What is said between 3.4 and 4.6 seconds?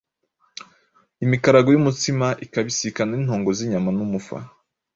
z'inyama n'umufa.